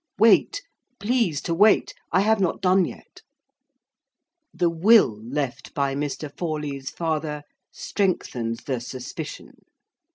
Wait! 0.17 0.63
please 0.99 1.41
to 1.41 1.53
wait—I 1.53 2.21
have 2.21 2.39
not 2.41 2.59
done 2.59 2.85
yet. 2.85 3.21
The 4.51 4.67
will 4.67 5.21
left 5.23 5.75
by 5.75 5.93
Mr. 5.93 6.35
Forley's 6.35 6.89
father, 6.89 7.43
strengthens 7.71 8.63
the 8.63 8.79
suspicion. 8.81 9.57